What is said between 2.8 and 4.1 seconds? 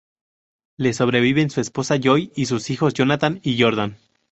Jonathan y Jordan.